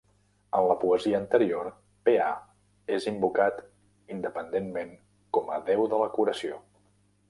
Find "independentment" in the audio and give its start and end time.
4.19-4.99